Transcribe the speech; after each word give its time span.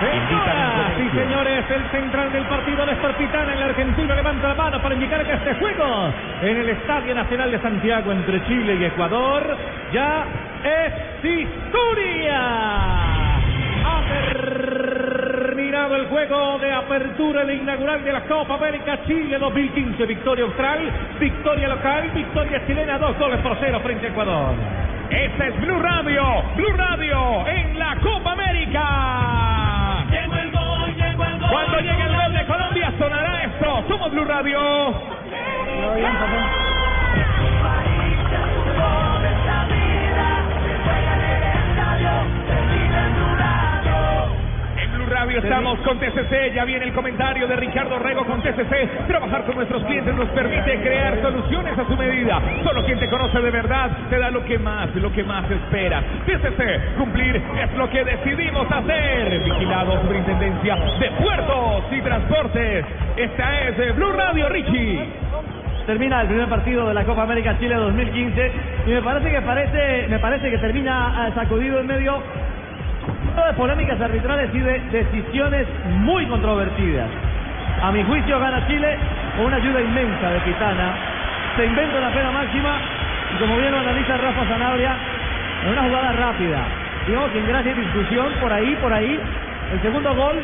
Señoras 0.00 0.92
y 0.98 1.10
señores, 1.10 1.64
el 1.70 1.90
central 1.90 2.32
del 2.32 2.44
partido 2.44 2.86
Néstor 2.86 3.14
Pitana, 3.16 3.52
el 3.52 3.62
argentino 3.62 4.14
levanta 4.14 4.48
la 4.48 4.54
mano 4.54 4.80
para 4.80 4.94
indicar 4.94 5.26
que 5.26 5.34
este 5.34 5.54
juego 5.56 6.10
en 6.40 6.56
el 6.56 6.70
Estadio 6.70 7.14
Nacional 7.14 7.50
de 7.50 7.60
Santiago 7.60 8.10
entre 8.10 8.42
Chile 8.46 8.78
y 8.80 8.84
Ecuador 8.86 9.58
ya 9.92 10.24
es 10.64 11.22
historia. 11.22 12.40
Ha 13.84 14.02
terminado 14.32 15.96
el 15.96 16.06
juego 16.06 16.58
de 16.60 16.72
apertura 16.72 17.44
de 17.44 17.56
inaugural 17.56 18.02
de 18.02 18.12
la 18.12 18.22
Copa 18.22 18.54
América 18.54 19.00
Chile 19.06 19.38
2015. 19.38 20.06
Victoria 20.06 20.44
austral, 20.44 20.90
victoria 21.20 21.68
local, 21.68 22.10
victoria 22.14 22.66
chilena, 22.66 22.96
dos 22.96 23.18
goles 23.18 23.38
por 23.40 23.54
cero 23.60 23.78
frente 23.82 24.06
a 24.06 24.08
Ecuador. 24.08 24.54
Esta 25.10 25.46
es 25.46 25.60
Blue 25.60 25.78
Radio, 25.78 26.22
Blue 26.56 26.72
Radio 26.74 27.46
en 27.48 27.78
la 27.78 27.96
Copa 27.96 28.32
América. 28.32 29.59
Cuando 31.50 31.78
llegue 31.80 32.02
el 32.02 32.16
gol 32.16 32.32
de 32.32 32.46
Colombia 32.46 32.92
sonará 32.98 33.44
esto. 33.44 33.84
Somos 33.88 34.10
Blue 34.12 34.24
Radio. 34.24 34.60
Estamos 45.38 45.78
con 45.80 45.98
TCC. 45.98 46.52
Ya 46.54 46.64
viene 46.64 46.86
el 46.86 46.92
comentario 46.92 47.46
de 47.46 47.54
Ricardo 47.54 47.98
Rego 47.98 48.24
con 48.26 48.42
TCC. 48.42 49.06
Trabajar 49.06 49.44
con 49.44 49.56
nuestros 49.56 49.84
clientes 49.84 50.14
nos 50.14 50.28
permite 50.30 50.80
crear 50.80 51.20
soluciones 51.22 51.78
a 51.78 51.86
su 51.86 51.96
medida. 51.96 52.40
Solo 52.64 52.84
quien 52.84 52.98
te 52.98 53.08
conoce 53.08 53.40
de 53.40 53.50
verdad 53.50 53.90
te 54.10 54.18
da 54.18 54.30
lo 54.30 54.44
que 54.44 54.58
más, 54.58 54.94
lo 54.96 55.12
que 55.12 55.22
más 55.22 55.48
esperas. 55.48 56.04
TCC, 56.26 56.96
cumplir 56.98 57.36
es 57.36 57.72
lo 57.76 57.88
que 57.88 58.04
decidimos 58.04 58.70
hacer. 58.70 59.40
Vigilado 59.44 60.00
Superintendencia 60.02 60.74
de 60.98 61.10
Puertos 61.22 61.84
y 61.92 62.00
Transportes. 62.00 62.84
Esta 63.16 63.60
es 63.68 63.78
eh, 63.78 63.92
Blue 63.92 64.12
Radio 64.12 64.48
Richie. 64.48 65.08
termina 65.86 66.22
el 66.22 66.28
primer 66.28 66.48
partido 66.48 66.88
de 66.88 66.94
la 66.94 67.04
Copa 67.04 67.22
América 67.22 67.56
Chile 67.58 67.76
2015 67.76 68.52
y 68.86 68.90
me 68.90 69.02
parece 69.02 69.30
que 69.30 69.40
parece 69.42 70.06
me 70.08 70.18
parece 70.18 70.50
que 70.50 70.58
termina 70.58 71.28
eh, 71.28 71.32
sacudido 71.34 71.80
en 71.80 71.86
medio 71.86 72.20
de 73.36 73.52
polémicas 73.54 74.00
arbitrales 74.00 74.50
y 74.52 74.58
de 74.58 74.80
decisiones 74.90 75.66
muy 75.86 76.26
controvertidas. 76.26 77.08
A 77.82 77.92
mi 77.92 78.02
juicio 78.02 78.38
gana 78.40 78.66
Chile 78.66 78.98
con 79.36 79.46
una 79.46 79.56
ayuda 79.56 79.80
inmensa 79.80 80.30
de 80.30 80.40
Pitana. 80.40 80.94
Se 81.56 81.64
inventa 81.64 81.98
una 81.98 82.10
pena 82.10 82.30
máxima 82.32 82.78
y 83.34 83.38
como 83.40 83.56
bien 83.56 83.70
lo 83.70 83.78
analiza 83.78 84.16
Rafa 84.16 84.44
Zanabria, 84.46 84.96
en 85.64 85.72
una 85.72 85.82
jugada 85.82 86.12
rápida. 86.12 86.58
Digamos 87.06 87.30
que 87.30 87.38
en 87.38 87.48
gracia 87.48 87.72
y 87.72 87.74
discusión, 87.74 88.26
por 88.40 88.52
ahí, 88.52 88.76
por 88.82 88.92
ahí, 88.92 89.20
el 89.72 89.80
segundo 89.80 90.14
gol 90.14 90.36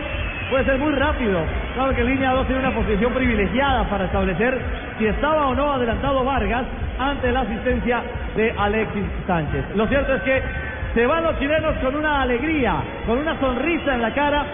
puede 0.48 0.64
ser 0.64 0.78
muy 0.78 0.92
rápido. 0.92 1.40
Claro 1.74 1.94
que 1.94 2.04
línea 2.04 2.30
2 2.32 2.46
tiene 2.46 2.60
una 2.60 2.74
posición 2.74 3.12
privilegiada 3.12 3.84
para 3.84 4.04
establecer 4.04 4.58
si 4.98 5.06
estaba 5.06 5.48
o 5.48 5.54
no 5.54 5.72
adelantado 5.72 6.24
Vargas 6.24 6.64
ante 6.98 7.32
la 7.32 7.40
asistencia 7.40 8.02
de 8.36 8.54
Alexis 8.56 9.04
Sánchez. 9.26 9.64
Lo 9.74 9.86
cierto 9.88 10.14
es 10.14 10.22
que 10.22 10.42
se 10.96 11.06
van 11.06 11.24
los 11.24 11.38
chilenos 11.38 11.76
con 11.82 11.94
una 11.94 12.22
alegría, 12.22 12.74
con 13.06 13.18
una 13.18 13.38
sonrisa 13.38 13.94
en 13.94 14.00
la 14.00 14.14
cara, 14.14 14.46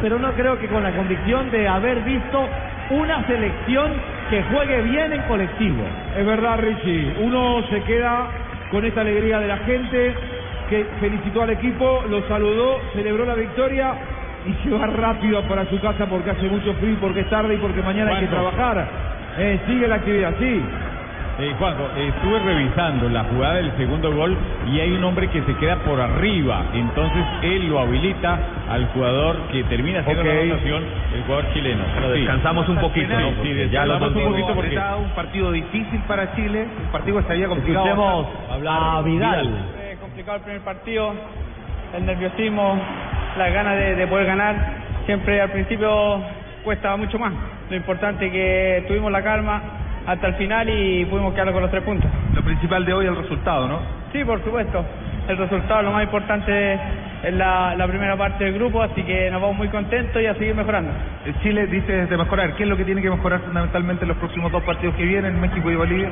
pero 0.00 0.18
no 0.18 0.32
creo 0.32 0.58
que 0.58 0.66
con 0.66 0.82
la 0.82 0.92
convicción 0.92 1.50
de 1.50 1.68
haber 1.68 2.00
visto 2.00 2.48
una 2.88 3.26
selección 3.26 3.92
que 4.30 4.42
juegue 4.44 4.80
bien 4.80 5.12
en 5.12 5.20
colectivo. 5.24 5.84
Es 6.16 6.24
verdad, 6.24 6.58
Richie. 6.58 7.16
Uno 7.20 7.62
se 7.68 7.82
queda 7.82 8.28
con 8.70 8.82
esta 8.86 9.02
alegría 9.02 9.40
de 9.40 9.46
la 9.46 9.58
gente 9.58 10.14
que 10.70 10.86
felicitó 11.00 11.42
al 11.42 11.50
equipo, 11.50 12.02
lo 12.08 12.26
saludó, 12.28 12.80
celebró 12.94 13.26
la 13.26 13.34
victoria 13.34 13.92
y 14.46 14.54
se 14.64 14.70
va 14.70 14.86
rápido 14.86 15.42
para 15.42 15.66
su 15.66 15.78
casa 15.80 16.06
porque 16.06 16.30
hace 16.30 16.48
mucho 16.48 16.72
frío, 16.80 16.96
porque 16.98 17.20
es 17.20 17.28
tarde 17.28 17.56
y 17.56 17.58
porque 17.58 17.82
mañana 17.82 18.12
hay 18.12 18.20
que 18.20 18.28
trabajar. 18.28 18.88
Eh, 19.36 19.60
sigue 19.66 19.86
la 19.86 19.96
actividad, 19.96 20.32
sí. 20.38 20.62
Eh, 21.40 21.54
Juanjo, 21.58 21.88
estuve 21.96 22.38
revisando 22.40 23.08
la 23.08 23.24
jugada 23.24 23.54
del 23.54 23.74
segundo 23.78 24.12
gol 24.14 24.36
y 24.70 24.78
hay 24.80 24.92
un 24.92 25.02
hombre 25.04 25.28
que 25.28 25.40
se 25.42 25.54
queda 25.56 25.76
por 25.76 25.98
arriba. 25.98 26.66
Entonces 26.74 27.24
él 27.42 27.66
lo 27.70 27.78
habilita 27.80 28.38
al 28.68 28.86
jugador 28.88 29.36
que 29.50 29.64
termina 29.64 30.00
haciendo 30.00 30.22
la 30.22 30.32
anotación, 30.32 30.84
el 31.14 31.22
jugador 31.22 31.52
chileno. 31.54 31.82
Bueno, 31.94 32.12
Sí. 32.14 32.20
descansamos 32.20 32.68
un 32.68 32.76
poquito, 32.76 33.08
Sí, 33.16 33.22
¿no? 33.22 33.42
sí, 33.42 33.68
ya 33.70 33.86
lo 33.86 33.94
descansamos 33.94 34.26
un 34.26 34.30
poquito 34.32 34.54
porque 34.54 34.78
un 35.02 35.10
partido 35.14 35.52
difícil 35.52 36.00
para 36.06 36.34
Chile, 36.36 36.66
un 36.84 36.92
partido 36.92 37.16
que 37.16 37.22
estaría 37.22 37.48
complicado. 37.48 37.86
Escuchemos 37.86 38.26
a 38.68 39.02
Vidal. 39.02 39.48
Eh, 39.78 39.96
complicado 39.98 40.36
el 40.36 40.42
primer 40.42 40.60
partido, 40.60 41.14
el 41.96 42.04
nerviosismo, 42.06 42.78
las 43.38 43.52
ganas 43.54 43.76
de, 43.78 43.94
de 43.94 44.06
poder 44.06 44.26
ganar. 44.26 44.56
Siempre 45.06 45.40
al 45.40 45.50
principio 45.50 46.22
cuesta 46.64 46.94
mucho 46.96 47.18
más. 47.18 47.32
Lo 47.70 47.76
importante 47.76 48.26
es 48.26 48.32
que 48.32 48.84
tuvimos 48.88 49.10
la 49.10 49.22
calma 49.22 49.62
hasta 50.10 50.26
el 50.26 50.34
final 50.34 50.68
y 50.68 51.04
pudimos 51.04 51.32
quedar 51.34 51.52
con 51.52 51.62
los 51.62 51.70
tres 51.70 51.84
puntos. 51.84 52.10
Lo 52.34 52.42
principal 52.42 52.84
de 52.84 52.92
hoy 52.92 53.04
es 53.04 53.12
el 53.12 53.16
resultado, 53.16 53.68
¿no? 53.68 53.78
Sí, 54.12 54.24
por 54.24 54.42
supuesto. 54.42 54.84
El 55.28 55.36
resultado, 55.36 55.82
lo 55.82 55.92
más 55.92 56.02
importante 56.02 56.74
es 57.22 57.32
la, 57.32 57.76
la 57.76 57.86
primera 57.86 58.16
parte 58.16 58.42
del 58.42 58.54
grupo, 58.54 58.82
así 58.82 59.04
que 59.04 59.30
nos 59.30 59.40
vamos 59.40 59.56
muy 59.56 59.68
contentos 59.68 60.20
y 60.20 60.26
a 60.26 60.34
seguir 60.34 60.56
mejorando. 60.56 60.90
Eh, 61.24 61.32
Chile 61.44 61.68
dice 61.68 62.06
de 62.06 62.16
mejorar. 62.16 62.54
¿Qué 62.56 62.64
es 62.64 62.68
lo 62.68 62.76
que 62.76 62.84
tiene 62.84 63.02
que 63.02 63.10
mejorar 63.10 63.38
fundamentalmente 63.40 64.02
en 64.02 64.08
los 64.08 64.16
próximos 64.16 64.50
dos 64.50 64.64
partidos 64.64 64.96
que 64.96 65.04
vienen, 65.04 65.40
México 65.40 65.70
y 65.70 65.76
Bolivia? 65.76 66.08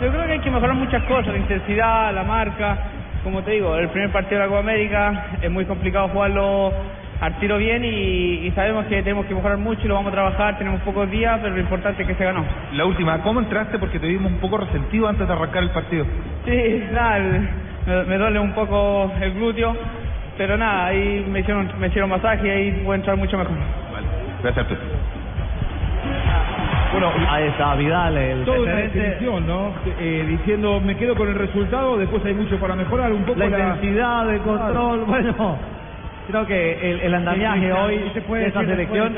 Yo 0.00 0.08
creo 0.10 0.24
que 0.24 0.32
hay 0.32 0.40
que 0.40 0.50
mejorar 0.50 0.76
muchas 0.76 1.02
cosas, 1.02 1.34
la 1.34 1.38
intensidad, 1.38 2.14
la 2.14 2.24
marca. 2.24 2.78
Como 3.22 3.42
te 3.42 3.50
digo, 3.50 3.76
el 3.76 3.88
primer 3.88 4.10
partido 4.10 4.40
de 4.40 4.46
la 4.46 4.48
Copa 4.48 4.60
América 4.60 5.26
es 5.42 5.50
muy 5.50 5.66
complicado 5.66 6.08
jugarlo 6.08 6.72
al 7.20 7.38
tiro 7.38 7.56
bien 7.58 7.84
y, 7.84 8.46
y 8.46 8.52
sabemos 8.54 8.86
que 8.86 9.02
tenemos 9.02 9.26
que 9.26 9.34
mejorar 9.34 9.58
mucho 9.58 9.82
y 9.84 9.88
lo 9.88 9.94
vamos 9.94 10.10
a 10.10 10.14
trabajar, 10.14 10.58
tenemos 10.58 10.80
pocos 10.82 11.10
días, 11.10 11.38
pero 11.42 11.54
lo 11.54 11.60
importante 11.60 12.02
es 12.02 12.08
que 12.08 12.14
se 12.14 12.24
ganó. 12.24 12.44
La 12.72 12.84
última, 12.84 13.18
¿cómo 13.22 13.40
entraste? 13.40 13.78
Porque 13.78 13.98
te 13.98 14.06
vimos 14.06 14.30
un 14.32 14.38
poco 14.38 14.58
resentido 14.58 15.08
antes 15.08 15.26
de 15.26 15.32
arrancar 15.32 15.62
el 15.62 15.70
partido. 15.70 16.04
Sí, 16.44 16.84
nada, 16.92 17.18
me, 17.86 18.04
me 18.04 18.18
duele 18.18 18.38
un 18.40 18.52
poco 18.52 19.12
el 19.20 19.34
glúteo, 19.34 19.76
pero 20.36 20.56
nada, 20.56 20.86
ahí 20.86 21.24
me 21.30 21.40
hicieron, 21.40 21.70
me 21.78 21.86
hicieron 21.88 22.10
masaje 22.10 22.46
y 22.46 22.50
ahí 22.50 22.70
puedo 22.84 22.94
entrar 22.94 23.16
mucho 23.16 23.38
mejor. 23.38 23.54
Vale, 23.92 24.06
gracias 24.42 24.66
a 24.66 24.68
ti. 24.68 24.74
Bueno, 26.92 27.10
ahí 27.28 27.44
está 27.48 27.74
Vidal, 27.74 28.16
el 28.16 28.44
Toda 28.44 28.60
una 28.60 28.74
definición, 28.76 29.46
¿no? 29.48 29.72
Eh, 29.98 30.24
diciendo, 30.28 30.80
me 30.80 30.96
quedo 30.96 31.16
con 31.16 31.28
el 31.28 31.34
resultado, 31.34 31.96
después 31.96 32.24
hay 32.24 32.34
mucho 32.34 32.56
para 32.58 32.76
mejorar, 32.76 33.12
un 33.12 33.24
poco 33.24 33.38
la 33.40 33.48
la... 33.48 33.58
intensidad, 33.58 34.30
el 34.32 34.40
control, 34.42 35.00
bueno, 35.04 35.58
creo 36.28 36.46
que 36.46 36.90
el, 36.90 37.00
el 37.00 37.14
andamiaje 37.14 37.72
hoy 37.72 38.10
se 38.12 38.20
puede 38.22 38.42
de 38.42 38.48
esta 38.48 38.60
selección 38.60 39.14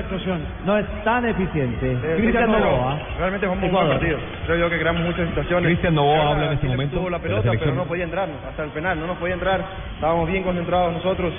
no 0.65 0.79
es 0.79 0.87
tan 1.05 1.27
eficiente. 1.27 1.79
Cristian 1.79 2.17
Cristian 2.17 2.53
Novoa. 2.53 2.99
Realmente 3.19 3.47
fue 3.47 3.57
un 3.57 3.73
buen 3.73 3.89
partido. 3.89 4.19
Creo 4.47 4.59
yo 4.59 4.71
que 4.71 4.79
creamos 4.79 5.03
muchas 5.03 5.29
situaciones. 5.29 5.69
Cristian 5.69 5.95
Novoa 5.95 6.31
habla 6.31 6.47
en 6.47 6.53
este 6.53 6.67
momento 6.69 6.97
Tuvo 6.97 7.11
la 7.11 7.19
pelota, 7.19 7.51
pero 7.59 7.75
no 7.75 7.85
podía 7.85 8.05
entrar 8.05 8.29
hasta 8.49 8.65
el 8.65 8.71
penal, 8.71 8.99
no 9.01 9.07
nos 9.07 9.19
podía 9.19 9.35
entrar. 9.35 9.65
Estábamos 9.95 10.29
bien 10.29 10.43
concentrados 10.43 10.93
nosotros. 10.93 11.33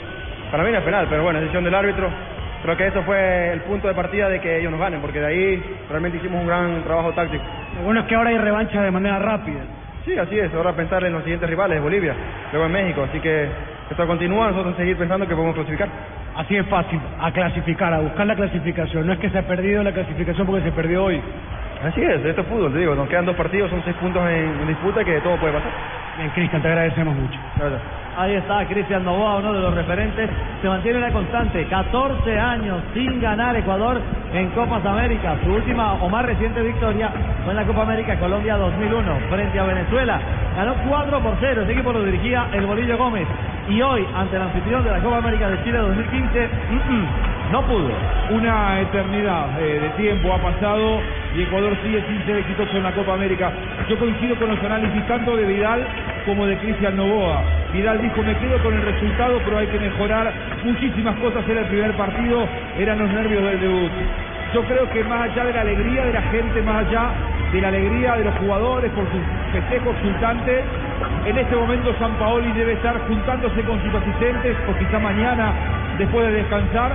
Para 0.51 0.63
mí 0.63 0.73
es 0.73 0.83
penal, 0.83 1.07
pero 1.09 1.23
bueno, 1.23 1.39
decisión 1.39 1.63
del 1.63 1.75
árbitro. 1.75 2.09
Creo 2.63 2.75
que 2.75 2.87
eso 2.87 3.03
fue 3.03 3.53
el 3.53 3.61
punto 3.61 3.87
de 3.87 3.93
partida 3.93 4.29
de 4.29 4.41
que 4.41 4.59
ellos 4.59 4.71
nos 4.71 4.79
ganen, 4.79 4.99
porque 5.01 5.19
de 5.19 5.27
ahí 5.27 5.63
realmente 5.89 6.17
hicimos 6.17 6.41
un 6.41 6.47
gran 6.47 6.83
trabajo 6.83 7.13
táctico. 7.13 7.43
Lo 7.77 7.83
bueno 7.83 8.01
es 8.01 8.07
que 8.07 8.15
ahora 8.15 8.29
hay 8.29 8.37
revancha 8.37 8.81
de 8.81 8.91
manera 8.91 9.19
rápida. 9.19 9.61
Sí, 10.05 10.17
así 10.17 10.39
es. 10.39 10.53
Ahora 10.53 10.73
pensar 10.73 11.03
en 11.03 11.13
los 11.13 11.23
siguientes 11.23 11.49
rivales, 11.49 11.81
Bolivia, 11.81 12.15
luego 12.51 12.65
en 12.65 12.71
México. 12.71 13.03
Así 13.03 13.19
que 13.19 13.47
esto 13.89 14.07
continúa, 14.07 14.49
nosotros 14.49 14.75
seguir 14.75 14.97
pensando 14.97 15.27
que 15.27 15.33
podemos 15.33 15.55
clasificar. 15.55 15.89
Así 16.35 16.55
es 16.55 16.65
fácil, 16.67 16.99
a 17.19 17.31
clasificar, 17.31 17.93
a 17.93 17.99
buscar 17.99 18.27
la 18.27 18.35
clasificación. 18.35 19.07
No 19.07 19.13
es 19.13 19.19
que 19.19 19.29
se 19.29 19.39
ha 19.39 19.47
perdido 19.47 19.83
la 19.83 19.91
clasificación 19.91 20.45
porque 20.45 20.63
se 20.63 20.71
perdió 20.71 21.05
hoy. 21.05 21.21
Así 21.83 22.01
es, 22.01 22.23
esto 22.25 22.41
es 22.41 22.47
fútbol, 22.47 22.73
te 22.73 22.79
digo. 22.79 22.95
Nos 22.95 23.07
quedan 23.07 23.25
dos 23.25 23.35
partidos, 23.35 23.69
son 23.69 23.81
seis 23.83 23.95
puntos 23.97 24.21
en, 24.29 24.59
en 24.61 24.67
disputa 24.67 25.03
que 25.03 25.19
todo 25.21 25.37
puede 25.37 25.53
pasar. 25.53 25.71
Bien, 26.17 26.29
Cristian, 26.31 26.61
te 26.61 26.67
agradecemos 26.67 27.15
mucho. 27.15 27.39
Gracias. 27.57 27.81
Ahí 28.17 28.33
está 28.33 28.65
Cristian 28.65 29.03
Novoa, 29.03 29.37
uno 29.37 29.53
de 29.53 29.59
los 29.59 29.75
referentes. 29.75 30.27
Se 30.59 30.67
mantiene 30.67 30.97
una 30.97 31.11
constante, 31.11 31.63
14 31.67 32.39
años 32.39 32.81
sin 32.95 33.21
ganar 33.21 33.55
Ecuador 33.55 34.01
en 34.33 34.49
Copas 34.49 34.83
América. 34.83 35.37
Su 35.43 35.51
última 35.51 35.93
o 35.93 36.09
más 36.09 36.25
reciente 36.25 36.63
victoria 36.63 37.11
fue 37.43 37.53
en 37.53 37.57
la 37.57 37.65
Copa 37.65 37.83
América 37.83 38.19
Colombia 38.19 38.57
2001 38.57 39.19
frente 39.29 39.59
a 39.59 39.63
Venezuela. 39.65 40.19
Ganó 40.55 40.73
4 40.89 41.19
por 41.21 41.37
0. 41.39 41.61
Ese 41.61 41.71
equipo 41.73 41.93
lo 41.93 42.03
dirigía 42.03 42.47
el 42.53 42.65
Bolillo 42.65 42.97
Gómez. 42.97 43.27
Y 43.69 43.81
hoy 43.81 44.05
ante 44.15 44.35
el 44.35 44.41
anfitrión 44.41 44.83
de 44.83 44.91
la 44.91 44.99
Copa 44.99 45.17
América 45.17 45.49
de 45.49 45.63
Chile 45.63 45.77
2015, 45.77 46.47
mm, 46.47 46.93
mm, 46.93 47.51
no 47.51 47.61
pudo. 47.63 47.89
Una 48.31 48.81
eternidad 48.81 49.59
eh, 49.59 49.79
de 49.81 49.89
tiempo 50.01 50.33
ha 50.33 50.41
pasado 50.41 51.01
y 51.35 51.41
Ecuador 51.41 51.75
sigue 51.83 52.03
sin 52.07 52.25
ser 52.25 52.37
exitoso 52.37 52.77
en 52.77 52.83
la 52.83 52.93
Copa 52.93 53.13
América. 53.13 53.51
Yo 53.89 53.97
coincido 53.99 54.35
con 54.37 54.49
los 54.49 54.63
análisis 54.63 55.05
tanto 55.07 55.35
de 55.35 55.45
Vidal 55.45 55.85
como 56.25 56.45
de 56.45 56.57
Cristian 56.57 56.95
Novoa. 56.95 57.43
Vidal 57.73 58.01
dijo, 58.01 58.23
me 58.23 58.35
quedo 58.37 58.57
con 58.63 58.73
el 58.73 58.81
resultado, 58.81 59.39
pero 59.43 59.57
hay 59.57 59.67
que 59.67 59.79
mejorar 59.79 60.33
muchísimas 60.63 61.15
cosas. 61.17 61.47
Era 61.47 61.61
el 61.61 61.67
primer 61.67 61.91
partido, 61.93 62.47
eran 62.77 62.99
los 62.99 63.09
nervios 63.09 63.43
del 63.43 63.59
debut. 63.59 63.91
Yo 64.53 64.63
creo 64.63 64.89
que 64.91 65.03
más 65.03 65.29
allá 65.29 65.43
de 65.43 65.53
la 65.53 65.61
alegría 65.61 66.05
de 66.05 66.13
la 66.13 66.21
gente, 66.23 66.61
más 66.61 66.87
allá 66.87 67.11
de 67.51 67.61
la 67.61 67.69
alegría 67.69 68.15
de 68.15 68.25
los 68.25 68.35
jugadores 68.35 68.91
por 68.91 69.05
sus 69.05 69.21
festejos 69.51 69.95
exultantes, 69.95 70.63
en 71.25 71.37
este 71.37 71.55
momento 71.55 71.93
San 71.99 72.13
Paoli 72.15 72.51
debe 72.53 72.73
estar 72.73 72.97
juntándose 73.07 73.61
con 73.63 73.81
sus 73.83 73.93
asistentes, 73.93 74.55
o 74.69 74.77
quizá 74.77 74.99
mañana, 74.99 75.53
después 75.97 76.27
de 76.27 76.33
descansar, 76.33 76.91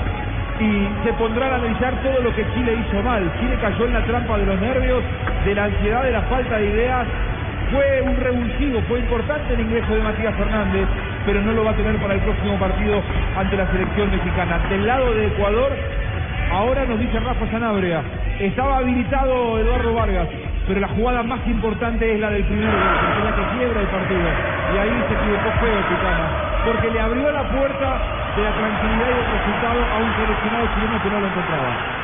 y 0.60 0.88
se 1.04 1.12
pondrá 1.14 1.46
a 1.46 1.54
analizar 1.56 1.94
todo 2.02 2.20
lo 2.22 2.34
que 2.34 2.44
Chile 2.54 2.76
hizo 2.81 3.02
mal. 3.02 3.31
Chile 3.40 3.56
cayó 3.60 3.87
en 3.87 3.94
la 3.94 4.04
trampa 4.04 4.38
de 4.38 4.46
los 4.46 4.60
nervios, 4.60 5.02
de 5.44 5.54
la 5.54 5.64
ansiedad, 5.64 6.02
de 6.04 6.10
la 6.12 6.22
falta 6.22 6.58
de 6.58 6.66
ideas. 6.66 7.06
Fue 7.72 8.02
un 8.02 8.16
revulsivo, 8.16 8.81
fue 8.88 9.00
importante 9.00 9.55
el 9.55 9.60
ingreso 9.60 9.94
de 9.94 10.02
Matías 10.02 10.34
Fernández, 10.34 10.87
pero 11.25 11.40
no 11.40 11.52
lo 11.52 11.64
va 11.64 11.70
a 11.70 11.75
tener 11.75 11.96
para 11.96 12.14
el 12.14 12.20
próximo 12.20 12.58
partido 12.58 13.02
ante 13.38 13.56
la 13.56 13.66
selección 13.70 14.10
mexicana. 14.10 14.60
Del 14.69 14.87
lado 14.87 15.14
de 15.14 15.26
Ecuador, 15.26 15.72
ahora 16.52 16.84
nos 16.84 17.00
dice 17.00 17.19
Rafa 17.19 17.46
Sanabria, 17.50 18.02
estaba 18.38 18.78
habilitado 18.78 19.58
Eduardo 19.58 19.94
Vargas, 19.94 20.28
pero 20.66 20.80
la 20.80 20.88
jugada 20.88 21.22
más 21.22 21.40
importante 21.46 22.12
es 22.12 22.20
la 22.20 22.30
del 22.30 22.44
primer 22.44 22.70
gol, 22.70 22.96
porque 23.02 23.24
la 23.24 23.36
que 23.36 23.56
quiebra 23.56 23.80
el 23.80 23.88
partido. 23.88 24.28
Y 24.74 24.78
ahí 24.78 25.04
se 25.08 25.14
equivocó 25.14 25.50
feo 25.60 25.78
Picana, 25.88 26.26
porque 26.64 26.90
le 26.90 27.00
abrió 27.00 27.32
la 27.32 27.42
puerta 27.50 27.88
de 28.36 28.42
la 28.42 28.52
tranquilidad 28.52 29.08
y 29.08 29.18
el 29.18 29.26
resultado 29.26 29.80
a 29.82 29.96
un 29.98 30.10
seleccionado 30.16 30.66
chileno 30.74 31.02
que 31.02 31.10
no 31.10 31.20
lo 31.20 31.26
encontraba. 31.26 32.02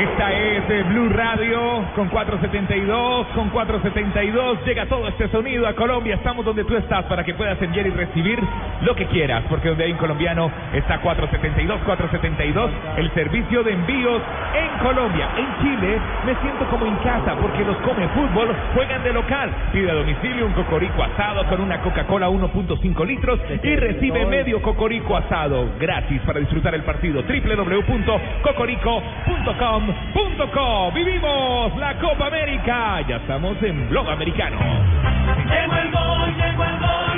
Esta 0.00 0.32
es 0.32 0.70
eh, 0.70 0.82
Blue 0.88 1.10
Radio 1.10 1.84
con 1.94 2.08
472, 2.08 3.26
con 3.34 3.50
472. 3.50 4.64
Llega 4.64 4.86
todo 4.86 5.06
este 5.08 5.28
sonido 5.28 5.66
a 5.66 5.74
Colombia. 5.74 6.14
Estamos 6.14 6.42
donde 6.44 6.64
tú 6.64 6.74
estás 6.74 7.04
para 7.04 7.22
que 7.22 7.34
puedas 7.34 7.60
enviar 7.60 7.86
y 7.86 7.90
recibir 7.90 8.40
lo 8.82 8.94
que 8.94 9.06
quieras. 9.06 9.42
Porque 9.48 9.68
donde 9.68 9.84
hay 9.84 9.92
un 9.92 9.98
colombiano 9.98 10.50
está 10.72 10.98
472, 10.98 11.80
472. 11.84 12.70
El 12.96 13.10
servicio 13.12 13.62
de 13.62 13.72
envíos 13.72 14.22
en 14.54 14.84
Colombia. 14.84 15.28
En 15.36 15.46
Chile 15.62 15.98
me 16.26 16.34
siento 16.36 16.66
como 16.66 16.86
en 16.86 16.96
casa 16.96 17.34
porque 17.40 17.64
los 17.64 17.76
come 17.78 18.06
fútbol 18.08 18.54
juegan 18.74 19.02
de 19.02 19.12
local. 19.12 19.50
Pide 19.72 19.90
a 19.90 19.94
domicilio 19.94 20.46
un 20.46 20.52
cocorico 20.52 21.02
asado 21.02 21.44
con 21.46 21.60
una 21.60 21.80
Coca-Cola 21.80 22.28
1.5 22.28 23.06
litros 23.06 23.40
y 23.62 23.76
recibe 23.76 24.26
medio 24.26 24.60
cocorico 24.62 25.16
asado 25.16 25.68
gratis 25.78 26.20
para 26.22 26.40
disfrutar 26.40 26.74
el 26.74 26.82
partido. 26.82 27.22
www.cocorico.com 27.22 30.10
Punto 30.12 30.50
com. 30.50 30.94
Vivimos 30.94 31.76
la 31.78 31.94
Copa 31.98 32.26
América. 32.26 33.00
Ya 33.08 33.16
estamos 33.16 33.56
en 33.62 33.88
Blog 33.88 34.08
Americano. 34.08 34.56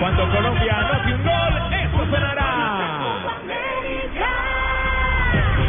Cuando 0.02 0.28
Colombia 0.30 0.74
anote 0.80 1.14
un 1.14 1.22
gol, 1.22 1.54
esto 1.80 1.98
sonará. 2.10 2.50
América. 3.38 4.30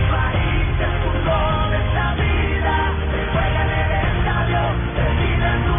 País 0.10 0.80
del 0.80 0.94
fútbol 1.04 1.74
es 1.78 1.94
la 1.94 2.10
vida. 2.18 2.76
Juega 3.32 3.62
en 3.62 3.70
el 3.70 3.92
estadio, 4.18 4.60
decide 4.98 5.48
en 5.54 5.62
tu 5.66 5.74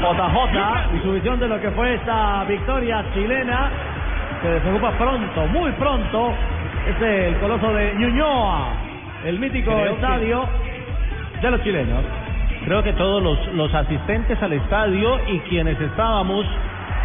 JJ 0.00 0.94
y 0.94 1.00
su 1.02 1.12
visión 1.12 1.40
de 1.40 1.48
lo 1.48 1.60
que 1.60 1.70
fue 1.72 1.94
esta 1.94 2.44
victoria 2.44 3.04
chilena 3.12 3.68
se 4.42 4.48
desocupa 4.48 4.92
pronto, 4.92 5.46
muy 5.48 5.72
pronto. 5.72 6.32
Es 6.86 7.02
el 7.02 7.36
coloso 7.38 7.72
de 7.74 7.94
Ñuñoa, 7.96 8.68
el 9.24 9.40
mítico 9.40 9.72
Creo 9.72 9.84
que- 9.86 9.90
estadio 9.94 10.46
de 11.42 11.50
los 11.50 11.62
chilenos. 11.64 12.04
Creo 12.64 12.82
que 12.82 12.92
todos 12.92 13.22
los, 13.22 13.54
los 13.54 13.72
asistentes 13.74 14.42
al 14.42 14.52
estadio 14.52 15.18
y 15.28 15.38
quienes 15.40 15.80
estábamos 15.80 16.46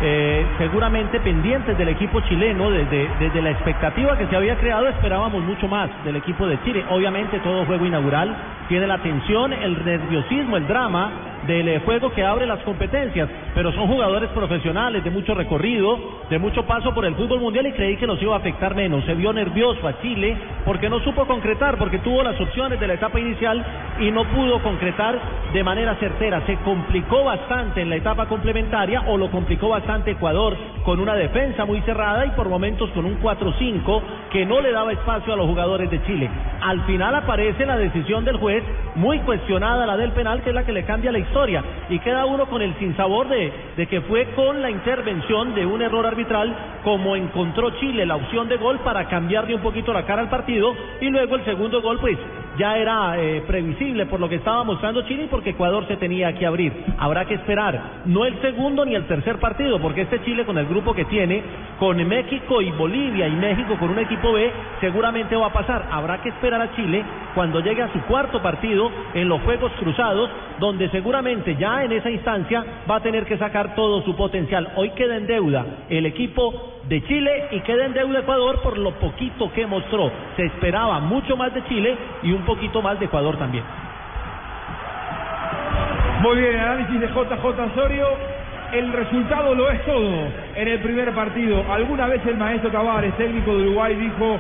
eh, 0.02 0.46
seguramente 0.58 1.22
pendientes 1.22 1.78
del 1.78 1.88
equipo 1.88 2.20
chileno, 2.22 2.70
desde, 2.70 3.10
desde 3.20 3.42
la 3.42 3.52
expectativa 3.52 4.18
que 4.18 4.28
se 4.28 4.36
había 4.36 4.58
creado, 4.58 4.88
esperábamos 4.90 5.42
mucho 5.44 5.68
más 5.68 5.90
del 6.04 6.18
equipo 6.18 6.46
de 6.48 6.62
Chile. 6.64 6.84
Obviamente 6.90 7.40
todo 7.40 7.66
juego 7.66 7.86
inaugural 7.86 8.36
tiene 8.68 8.88
la 8.88 8.98
tensión, 8.98 9.54
el 9.54 9.86
nerviosismo, 9.86 10.58
el 10.58 10.68
drama 10.68 11.12
del 11.48 11.68
eh, 11.68 11.82
juego 11.84 12.12
que 12.12 12.24
abre 12.24 12.46
las 12.46 12.60
competencias, 12.60 13.30
pero 13.54 13.72
son 13.72 13.88
jugadores 13.88 14.30
profesionales 14.32 15.04
de 15.04 15.10
mucho 15.10 15.34
recorrido, 15.34 15.98
de 16.30 16.40
mucho 16.40 16.66
paso 16.66 16.94
por 16.94 17.06
el 17.06 17.16
fútbol 17.16 17.40
mundial 17.40 17.68
y 17.68 17.74
creí 17.74 17.98
que 17.98 18.08
los 18.08 18.22
iba 18.22 18.36
a 18.36 18.40
afectar 18.40 18.76
menos. 18.76 19.04
Se 19.06 19.14
vio 19.14 19.34
nervioso 19.34 19.88
a 19.88 20.00
Chile 20.02 20.36
porque 20.66 20.90
no 20.90 21.00
supo 21.02 21.26
concretar, 21.26 21.78
porque 21.78 22.00
tuvo 22.00 22.24
las 22.24 22.40
opciones 22.40 22.80
de 22.80 22.88
la 22.88 22.94
etapa 22.96 23.20
inicial 23.20 23.64
y 24.00 24.12
no 24.12 24.26
pudo 24.26 24.62
concretar 24.62 25.20
de 25.54 25.64
manera 25.64 25.96
certera. 25.96 26.42
Se 26.46 26.58
complicó 26.58 27.24
bastante 27.24 27.82
en 27.82 27.90
la 27.90 27.96
etapa 27.96 28.26
complementaria 28.28 29.04
o 29.08 29.18
lo 29.18 29.30
complicó 29.30 29.70
bastante 29.70 30.12
Ecuador 30.12 30.56
con 30.84 31.00
una 31.00 31.16
defensa 31.16 31.66
muy 31.66 31.82
cerrada 31.82 32.26
y 32.26 32.32
por 32.32 32.50
momentos 32.50 32.90
con 32.92 33.06
un 33.06 33.20
4-5 33.22 34.02
que 34.32 34.46
no 34.46 34.62
le 34.62 34.72
daba 34.72 34.92
espacio 34.92 35.34
a 35.34 35.36
los 35.36 35.48
jugadores 35.48 35.90
de 35.90 36.02
Chile. 36.04 36.30
Al 36.62 36.82
final 36.86 37.16
aparece 37.16 37.66
la 37.66 37.78
decisión 37.78 38.26
del 38.26 38.38
juez, 38.38 38.64
muy 38.96 39.20
cuestionada 39.20 39.86
la 39.86 39.98
del 39.98 40.12
penal, 40.12 40.42
que 40.42 40.50
es 40.50 40.56
la 40.56 40.66
que 40.66 40.72
le 40.72 40.84
cambia 40.84 41.12
la 41.12 41.20
historia. 41.20 41.35
Y 41.90 42.00
queda 42.00 42.26
uno 42.26 42.46
con 42.46 42.62
el 42.62 42.74
sinsabor 42.80 43.28
de, 43.28 43.52
de 43.76 43.88
que 43.88 44.00
fue 44.02 44.34
con 44.36 44.62
la 44.62 44.72
intervención 44.72 45.54
de 45.54 45.66
un 45.66 45.82
error 45.82 46.06
arbitral 46.06 46.80
como 46.82 47.18
encontró 47.18 47.72
Chile 47.72 48.06
la 48.06 48.16
opción 48.16 48.48
de 48.48 48.56
gol 48.56 48.80
para 48.80 49.10
cambiarle 49.10 49.54
un 49.54 49.62
poquito 49.62 49.92
la 49.92 50.06
cara 50.06 50.22
al 50.22 50.30
partido 50.30 50.74
y 51.02 51.10
luego 51.10 51.36
el 51.36 51.44
segundo 51.44 51.82
gol 51.82 52.00
pues 52.00 52.18
ya 52.58 52.78
era 52.78 53.20
eh, 53.20 53.44
previsible 53.46 54.06
por 54.06 54.20
lo 54.20 54.30
que 54.30 54.36
estaba 54.36 54.64
mostrando 54.64 55.02
Chile 55.04 55.24
y 55.24 55.28
porque 55.28 55.52
Ecuador 55.52 55.88
se 55.88 55.98
tenía 55.98 56.34
que 56.34 56.46
abrir. 56.46 56.74
Habrá 56.98 57.26
que 57.26 57.36
esperar 57.36 58.02
no 58.06 58.26
el 58.26 58.40
segundo 58.42 58.86
ni 58.86 58.96
el 58.96 59.08
tercer 59.08 59.40
partido, 59.40 59.80
porque 59.80 60.02
este 60.02 60.24
Chile 60.24 60.46
con 60.46 60.58
el 60.58 60.66
grupo 60.66 60.94
que 60.94 61.06
tiene, 61.06 61.44
con 61.80 61.98
México 62.08 62.62
y 62.62 62.72
Bolivia 62.72 63.28
y 63.28 63.36
México 63.36 63.76
con 63.80 63.90
un 63.90 64.00
equipo 64.00 64.34
B, 64.34 64.52
seguramente 64.80 65.36
va 65.36 65.48
a 65.48 65.54
pasar. 65.54 65.88
Habrá 65.92 66.22
que 66.22 66.30
esperar 66.30 66.62
a 66.62 66.76
Chile 66.76 67.04
cuando 67.34 67.60
llegue 67.60 67.82
a 67.82 67.92
su 67.92 68.00
cuarto 68.02 68.42
partido 68.42 68.90
en 69.14 69.28
los 69.28 69.42
Juegos 69.42 69.72
Cruzados, 69.80 70.30
donde 70.60 70.90
seguramente 70.90 71.56
ya 71.56 71.84
en 71.84 71.92
esa 71.92 72.10
instancia 72.10 72.64
va 72.90 72.98
a 72.98 73.02
tener 73.02 73.26
que 73.26 73.38
sacar 73.38 73.76
todo 73.76 74.02
su 74.04 74.16
potencial. 74.16 74.70
Hoy 74.76 74.92
queda 74.92 75.18
en 75.18 75.28
deuda 75.28 75.66
el 75.90 76.06
equipo 76.06 76.76
de 76.88 77.04
Chile 77.04 77.48
y 77.52 77.62
queda 77.62 77.86
en 77.86 77.94
deuda 77.94 78.20
Ecuador 78.20 78.62
por 78.62 78.78
lo 78.78 78.92
poquito 79.00 79.52
que 79.52 79.66
mostró. 79.66 80.12
Se 80.36 80.46
esperaba 80.46 81.00
mucho 81.00 81.36
más 81.36 81.54
de 81.54 81.64
Chile 81.66 81.98
y 82.24 82.32
un 82.32 82.44
poquito 82.46 82.82
más 82.82 83.00
de 83.00 83.06
Ecuador 83.06 83.38
también. 83.38 83.64
Muy 86.22 86.38
bien, 86.38 86.56
análisis 86.56 87.00
de 87.00 87.08
JJ 87.08 87.46
Osorio. 87.46 88.08
El 88.72 88.92
resultado 88.94 89.54
lo 89.54 89.70
es 89.70 89.86
todo 89.86 90.28
en 90.56 90.68
el 90.68 90.80
primer 90.80 91.14
partido. 91.14 91.64
Alguna 91.72 92.08
vez 92.08 92.26
el 92.26 92.38
maestro 92.38 92.72
Tavares, 92.72 93.16
técnico 93.16 93.56
de 93.56 93.64
Uruguay, 93.64 93.96
dijo 93.96 94.40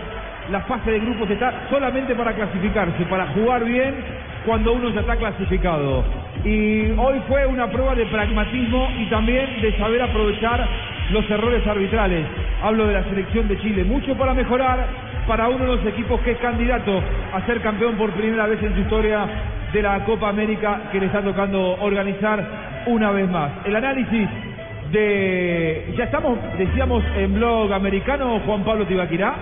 la 0.52 0.62
fase 0.62 0.92
de 0.92 1.00
grupos 1.00 1.30
está 1.30 1.68
solamente 1.70 2.14
para 2.16 2.34
clasificarse, 2.34 3.04
para 3.06 3.28
jugar 3.28 3.64
bien 3.64 3.96
cuando 4.46 4.74
uno 4.74 4.90
ya 4.90 5.02
está 5.02 5.16
clasificado. 5.16 6.04
Y 6.44 6.92
hoy 6.92 7.22
fue 7.28 7.46
una 7.48 7.70
prueba 7.70 7.96
de 7.96 8.06
pragmatismo 8.06 8.88
y 9.00 9.06
también 9.06 9.62
de 9.62 9.76
saber 9.78 10.02
aprovechar 10.04 10.68
los 11.12 11.30
errores 11.30 11.66
arbitrales. 11.66 12.26
Hablo 12.64 12.88
de 12.88 12.94
la 12.94 13.04
selección 13.06 13.48
de 13.48 13.60
Chile. 13.60 13.84
Mucho 13.84 14.16
para 14.16 14.34
mejorar 14.34 14.88
para 15.28 15.50
uno 15.50 15.66
de 15.66 15.76
los 15.78 15.86
equipos 15.86 16.22
que 16.22 16.32
es 16.32 16.38
candidato 16.38 17.02
a 17.34 17.46
ser 17.46 17.62
campeón 17.62 17.96
por 17.96 18.12
primera 18.12 18.46
vez 18.48 18.62
en 18.62 18.74
su 18.74 18.82
historia 18.82 19.26
de 19.74 19.82
la 19.82 20.04
Copa 20.06 20.30
América 20.30 20.90
que 20.92 21.00
le 21.00 21.08
está 21.08 21.22
tocando 21.22 21.76
organizar 21.82 22.84
una 22.88 23.12
vez 23.12 23.30
más. 23.30 23.52
El 23.66 23.76
análisis 23.76 24.30
de... 24.92 25.94
Ya 25.98 26.06
estamos, 26.06 26.38
decíamos, 26.58 27.04
en 27.18 27.34
blog 27.34 27.74
americano, 27.74 28.40
Juan 28.46 28.64
Pablo 28.64 28.86
Tibaquirá. 28.86 29.36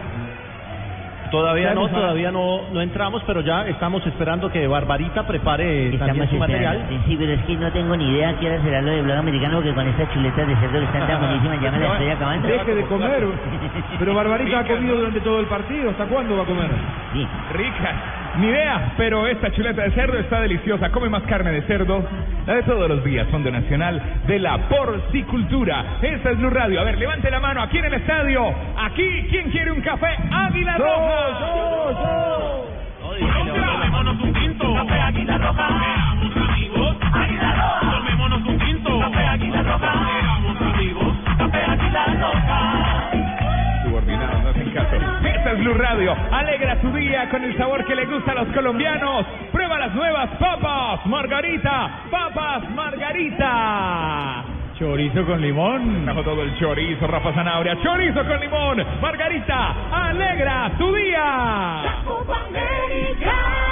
Todavía 1.34 1.74
no, 1.74 1.90
todavía 1.90 2.32
no, 2.32 2.62
no 2.72 2.80
entramos, 2.80 3.24
pero 3.26 3.42
ya 3.42 3.66
estamos 3.68 4.06
esperando 4.06 4.52
que 4.52 4.68
Barbarita 4.68 5.26
prepare 5.26 5.90
también 5.98 6.22
Estamos 6.22 6.30
su 6.30 6.36
material. 6.38 6.76
esperando. 6.78 7.08
Sí, 7.08 7.16
pero 7.18 7.32
es 7.34 7.42
que 7.46 7.56
no 7.58 7.72
tengo 7.72 7.98
ni 7.98 8.06
idea 8.12 8.38
qué 8.40 8.48
hora 8.52 8.62
será 8.62 8.82
lo 8.84 8.92
de 8.92 9.02
blog 9.02 9.18
americano 9.18 9.56
porque 9.56 9.74
con 9.74 9.88
estas 9.88 10.14
chuletas 10.14 10.48
de 10.48 10.56
cerdo 10.58 10.78
que 10.78 10.86
están 10.86 11.08
tan 11.08 11.20
buenísimas 11.26 11.60
ya 11.60 11.72
me 11.72 11.80
las 11.80 11.92
estoy 11.94 12.10
acabando. 12.12 12.48
Deje 12.48 12.76
de 12.76 12.86
comer. 12.86 13.28
Pero 13.98 14.14
Barbarita 14.14 14.60
ha 14.60 14.64
comido 14.64 14.96
durante 14.96 15.22
todo 15.22 15.40
el 15.40 15.48
partido. 15.48 15.90
¿Hasta 15.90 16.06
cuándo 16.06 16.38
va 16.38 16.44
a 16.44 16.46
comer? 16.46 16.70
Sí. 17.14 17.28
Rica. 17.54 17.94
Ni 18.40 18.48
idea, 18.48 18.94
pero 18.98 19.28
esta 19.28 19.52
chuleta 19.52 19.84
de 19.84 19.92
cerdo 19.92 20.18
está 20.18 20.42
deliciosa. 20.42 20.90
Come 20.92 21.10
más 21.10 21.24
carne 21.24 21.52
de 21.52 21.62
cerdo. 21.64 22.04
La 22.48 22.56
de 22.56 22.64
todos 22.64 22.90
los 22.90 23.04
días, 23.04 23.28
Fondo 23.30 23.52
Nacional 23.52 24.02
de 24.26 24.40
la 24.40 24.58
Porcicultura. 24.70 25.98
Esta 26.02 26.32
es 26.32 26.38
Blue 26.40 26.50
Radio. 26.50 26.82
A 26.82 26.84
ver, 26.84 26.98
levante 26.98 27.30
la 27.30 27.40
mano 27.40 27.62
aquí 27.62 27.78
en 27.78 27.86
el 27.86 27.94
estadio. 27.94 28.54
Aquí, 28.78 29.28
¿quién 29.30 29.52
quiere 29.52 29.72
un 29.72 29.82
café? 29.82 30.18
Águila 30.32 30.78
Yo, 30.78 30.84
Roja. 30.84 31.84
Colombia, 33.20 33.66
tomémonos 33.72 34.22
un 34.22 34.34
tinto. 34.34 34.74
Café 34.74 35.00
Águila 35.00 35.38
Roja. 35.38 35.68
Veamos, 35.68 36.38
amigos. 36.38 36.98
Águila 39.34 39.64
Roja. 39.64 40.10
Éramos 40.20 40.62
amigos, 40.62 41.18
café 41.38 41.58
Águila 41.58 42.06
Roja. 42.20 42.74
No. 42.74 42.83
Blue 45.56 45.74
Radio. 45.74 46.16
Alegra 46.32 46.80
tu 46.82 46.92
día 46.92 47.30
con 47.30 47.44
el 47.44 47.56
sabor 47.58 47.86
que 47.86 47.96
le 47.96 48.06
gusta 48.06 48.32
a 48.32 48.36
los 48.36 48.48
colombianos. 48.50 49.26
Prueba 49.52 49.78
las 49.78 49.94
nuevas 49.94 50.30
papas 50.38 51.06
Margarita. 51.06 52.04
Papas 52.10 52.70
Margarita. 52.72 54.44
Chorizo 54.78 55.26
con 55.26 55.42
limón. 55.42 56.04
Trajo 56.06 56.24
todo 56.24 56.42
el 56.44 56.58
chorizo, 56.58 57.08
Rafa 57.08 57.34
Zanabria. 57.34 57.78
Chorizo 57.82 58.26
con 58.26 58.40
limón. 58.40 58.84
Margarita, 59.02 59.76
alegra 59.92 60.72
tu 60.78 60.94
día. 60.94 62.02
Copa 62.06 62.38
América. 62.48 63.63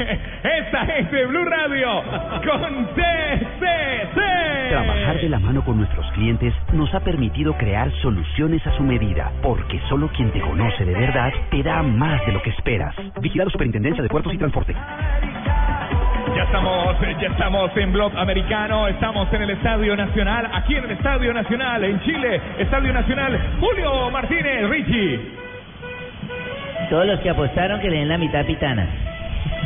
Esta 0.42 0.82
es 0.96 1.10
de 1.10 1.26
Blue 1.26 1.44
Radio 1.44 2.02
con 2.40 2.86
TCC. 2.94 4.16
Trabajar 4.70 5.20
de 5.20 5.28
la 5.28 5.38
mano 5.38 5.62
con 5.64 5.76
nuestros 5.76 6.10
clientes 6.12 6.54
nos 6.72 6.92
ha 6.94 7.00
permitido 7.00 7.52
crear 7.54 7.90
soluciones 8.00 8.66
a 8.66 8.76
su 8.76 8.82
medida, 8.82 9.30
porque 9.42 9.78
solo 9.88 10.08
quien 10.16 10.30
te 10.30 10.40
conoce 10.40 10.84
de 10.84 10.94
verdad 10.94 11.32
te 11.50 11.62
da 11.62 11.82
más 11.82 12.24
de 12.24 12.32
lo 12.32 12.40
que 12.40 12.50
esperas. 12.50 12.94
Vigilado 13.20 13.50
Superintendencia 13.50 14.02
de 14.02 14.08
Puertos 14.08 14.32
y 14.32 14.38
Transporte. 14.38 14.74
Ya 16.34 16.44
estamos, 16.44 16.96
ya 17.20 17.28
estamos 17.28 17.76
en 17.76 17.92
Blog 17.92 18.16
Americano, 18.16 18.88
estamos 18.88 19.30
en 19.34 19.42
el 19.42 19.50
Estadio 19.50 19.96
Nacional, 19.96 20.48
aquí 20.54 20.76
en 20.76 20.84
el 20.84 20.90
Estadio 20.92 21.34
Nacional, 21.34 21.84
en 21.84 22.00
Chile, 22.00 22.40
Estadio 22.58 22.92
Nacional, 22.92 23.38
Julio 23.60 24.10
Martínez, 24.10 24.68
Richie. 24.70 25.20
Todos 26.88 27.06
los 27.06 27.20
que 27.20 27.30
apostaron 27.30 27.80
que 27.80 27.90
le 27.90 27.98
den 27.98 28.08
la 28.08 28.18
mitad 28.18 28.46
pitana. 28.46 28.86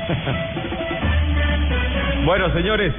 Bueno, 2.25 2.51
señores, 2.55 2.91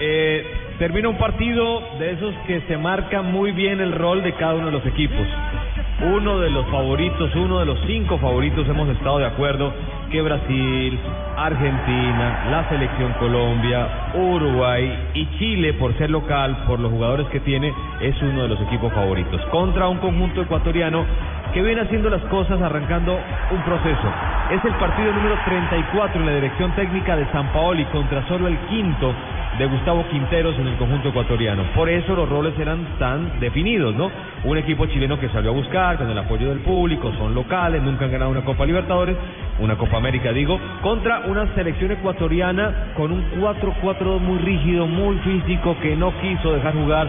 eh, 0.00 0.44
termina 0.80 1.08
un 1.08 1.18
partido 1.18 1.82
de 2.00 2.12
esos 2.12 2.34
que 2.48 2.62
se 2.62 2.76
marca 2.76 3.22
muy 3.22 3.52
bien 3.52 3.80
el 3.80 3.92
rol 3.92 4.24
de 4.24 4.32
cada 4.32 4.54
uno 4.54 4.66
de 4.66 4.72
los 4.72 4.84
equipos. 4.86 5.24
Uno 6.02 6.40
de 6.40 6.50
los 6.50 6.66
favoritos, 6.66 7.32
uno 7.36 7.60
de 7.60 7.66
los 7.66 7.78
cinco 7.86 8.18
favoritos, 8.18 8.68
hemos 8.68 8.88
estado 8.88 9.18
de 9.18 9.26
acuerdo 9.26 9.72
que 10.10 10.20
Brasil, 10.20 10.98
Argentina, 11.36 12.46
la 12.50 12.68
selección 12.68 13.12
Colombia, 13.20 13.86
Uruguay 14.14 15.10
y 15.14 15.26
Chile, 15.38 15.74
por 15.74 15.96
ser 15.96 16.10
local, 16.10 16.64
por 16.66 16.80
los 16.80 16.90
jugadores 16.90 17.28
que 17.28 17.38
tiene, 17.40 17.72
es 18.00 18.20
uno 18.20 18.42
de 18.42 18.48
los 18.48 18.60
equipos 18.62 18.92
favoritos. 18.92 19.40
Contra 19.46 19.88
un 19.88 19.98
conjunto 19.98 20.42
ecuatoriano 20.42 21.06
que 21.54 21.62
viene 21.62 21.82
haciendo 21.82 22.10
las 22.10 22.22
cosas 22.22 22.60
arrancando 22.60 23.16
un 23.52 23.62
proceso. 23.62 24.35
Es 24.50 24.64
el 24.64 24.74
partido 24.74 25.12
número 25.12 25.36
34 25.44 26.20
en 26.20 26.26
la 26.26 26.34
dirección 26.36 26.70
técnica 26.76 27.16
de 27.16 27.26
San 27.32 27.52
Paoli 27.52 27.84
contra 27.86 28.24
solo 28.28 28.46
el 28.46 28.56
quinto 28.68 29.12
de 29.58 29.66
Gustavo 29.66 30.06
Quinteros 30.08 30.56
en 30.60 30.68
el 30.68 30.76
conjunto 30.76 31.08
ecuatoriano. 31.08 31.64
Por 31.74 31.88
eso 31.88 32.14
los 32.14 32.28
roles 32.28 32.56
eran 32.56 32.96
tan 33.00 33.40
definidos, 33.40 33.96
¿no? 33.96 34.08
Un 34.44 34.56
equipo 34.56 34.86
chileno 34.86 35.18
que 35.18 35.28
salió 35.30 35.50
a 35.50 35.52
buscar 35.52 35.98
con 35.98 36.08
el 36.08 36.16
apoyo 36.16 36.50
del 36.50 36.60
público, 36.60 37.12
son 37.18 37.34
locales, 37.34 37.82
nunca 37.82 38.04
han 38.04 38.12
ganado 38.12 38.30
una 38.30 38.44
Copa 38.44 38.64
Libertadores, 38.64 39.16
una 39.58 39.76
Copa 39.76 39.96
América 39.96 40.30
digo, 40.30 40.60
contra 40.80 41.22
una 41.26 41.52
selección 41.56 41.90
ecuatoriana 41.90 42.92
con 42.96 43.10
un 43.10 43.24
4-4 43.40 44.20
muy 44.20 44.38
rígido, 44.38 44.86
muy 44.86 45.16
físico, 45.18 45.76
que 45.82 45.96
no 45.96 46.12
quiso 46.20 46.52
dejar 46.52 46.72
jugar 46.72 47.08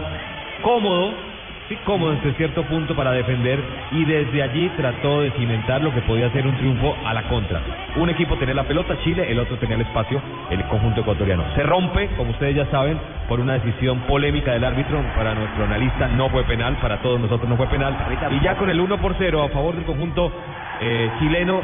cómodo, 0.62 1.27
sí 1.68 1.76
cómodo 1.84 2.12
desde 2.12 2.32
cierto 2.34 2.62
punto 2.64 2.96
para 2.96 3.12
defender 3.12 3.60
y 3.92 4.04
desde 4.04 4.42
allí 4.42 4.70
trató 4.76 5.20
de 5.20 5.30
cimentar 5.32 5.82
lo 5.82 5.92
que 5.92 6.00
podía 6.02 6.30
ser 6.32 6.46
un 6.46 6.56
triunfo 6.56 6.96
a 7.04 7.12
la 7.12 7.24
contra. 7.24 7.60
Un 7.96 8.08
equipo 8.08 8.36
tenía 8.36 8.54
la 8.54 8.64
pelota, 8.64 8.96
Chile, 9.04 9.30
el 9.30 9.38
otro 9.38 9.56
tenía 9.56 9.76
el 9.76 9.82
espacio, 9.82 10.20
el 10.50 10.64
conjunto 10.68 11.02
ecuatoriano. 11.02 11.44
Se 11.54 11.62
rompe, 11.62 12.08
como 12.16 12.30
ustedes 12.30 12.56
ya 12.56 12.66
saben, 12.66 12.98
por 13.28 13.40
una 13.40 13.54
decisión 13.54 14.00
polémica 14.00 14.52
del 14.52 14.64
árbitro. 14.64 15.02
Para 15.14 15.34
nuestro 15.34 15.64
analista 15.64 16.08
no 16.08 16.28
fue 16.30 16.44
penal, 16.44 16.76
para 16.80 16.98
todos 17.02 17.20
nosotros 17.20 17.48
no 17.48 17.56
fue 17.56 17.66
penal. 17.66 17.94
Y 18.30 18.40
ya 18.42 18.56
con 18.56 18.70
el 18.70 18.80
1 18.80 18.98
por 18.98 19.14
0 19.18 19.42
a 19.42 19.48
favor 19.48 19.74
del 19.74 19.84
conjunto 19.84 20.32
eh, 20.80 21.10
chileno, 21.18 21.60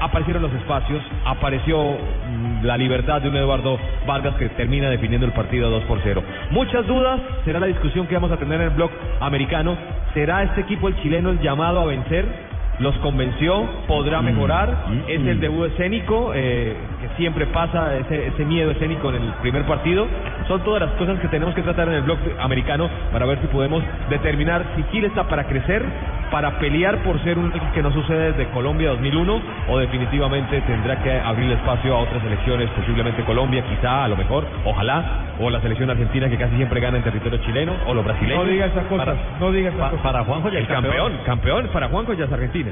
aparecieron 0.00 0.42
los 0.42 0.52
espacios, 0.52 1.02
apareció 1.24 1.78
mm, 1.78 2.64
la 2.64 2.76
libertad 2.76 3.22
de 3.22 3.28
un 3.28 3.36
Eduardo 3.36 3.78
Vargas 4.06 4.34
que 4.36 4.48
termina 4.50 4.88
definiendo 4.88 5.26
el 5.26 5.32
partido 5.32 5.70
2 5.70 5.84
por 5.84 6.00
0. 6.02 6.22
Muchas 6.50 6.86
dudas, 6.86 7.20
será 7.44 7.60
la 7.60 7.66
discusión 7.66 8.06
que 8.06 8.14
vamos 8.14 8.32
a 8.32 8.36
tener 8.36 8.60
en 8.60 8.68
el 8.68 8.74
blog 8.74 8.90
americano. 9.20 9.76
¿Será 10.14 10.42
este 10.42 10.62
equipo 10.62 10.88
el 10.88 10.96
chileno 11.02 11.30
el 11.30 11.40
llamado 11.40 11.80
a 11.80 11.86
vencer? 11.86 12.26
¿Los 12.78 12.96
convenció? 12.98 13.66
¿Podrá 13.88 14.22
mejorar? 14.22 14.86
¿Es 15.08 15.20
el 15.20 15.40
debut 15.40 15.66
escénico 15.72 16.32
eh, 16.34 16.76
siempre 17.18 17.44
pasa, 17.46 17.94
ese, 17.98 18.28
ese 18.28 18.44
miedo 18.46 18.70
escénico 18.70 19.10
en 19.10 19.16
el 19.16 19.32
primer 19.42 19.64
partido? 19.64 20.06
Son 20.46 20.62
todas 20.64 20.80
las 20.80 20.92
cosas 20.92 21.18
que 21.20 21.28
tenemos 21.28 21.54
que 21.54 21.60
tratar 21.62 21.88
en 21.88 21.94
el 21.96 22.02
blog 22.02 22.18
americano 22.40 22.88
para 23.12 23.26
ver 23.26 23.38
si 23.42 23.48
podemos 23.48 23.82
determinar 24.08 24.64
si 24.76 24.84
Chile 24.90 25.08
está 25.08 25.24
para 25.24 25.44
crecer, 25.44 25.84
para 26.30 26.58
pelear 26.58 26.98
por 26.98 27.22
ser 27.22 27.38
un 27.38 27.48
equipo 27.48 27.66
que 27.74 27.82
no 27.82 27.90
sucede 27.92 28.32
desde 28.32 28.46
Colombia 28.52 28.90
2001 28.90 29.42
o 29.68 29.78
definitivamente 29.78 30.60
tendrá 30.62 31.02
que 31.02 31.12
abrir 31.12 31.50
espacio 31.52 31.94
a 31.94 31.98
otras 32.00 32.22
selecciones, 32.22 32.70
posiblemente 32.70 33.22
Colombia, 33.24 33.62
quizá, 33.68 34.04
a 34.04 34.08
lo 34.08 34.16
mejor, 34.16 34.46
ojalá, 34.64 35.04
o 35.40 35.50
la 35.50 35.60
selección 35.60 35.90
argentina 35.90 36.28
que 36.28 36.36
casi 36.38 36.54
siempre 36.56 36.80
gana 36.80 36.98
en 36.98 37.02
territorio 37.02 37.38
chileno, 37.44 37.72
o 37.86 37.94
los 37.94 38.04
brasileños. 38.04 38.44
No 38.44 38.50
diga 38.50 38.66
esas 38.66 38.84
cosas, 38.86 39.06
Para- 39.06 39.18
no 39.40 39.50
diga 39.52 39.68
esas 39.70 39.80
pa- 39.80 39.90
cosas. 39.90 40.02
Para 40.04 40.24
Juanjo 40.24 40.48
ya 40.50 40.58
El 40.58 40.64
es 40.64 40.70
campeón, 40.70 41.12
campeón, 41.26 41.68
para 41.72 41.88
Juanjo 41.88 42.12
ya 42.14 42.24
es 42.26 42.32
Argentina. 42.32 42.70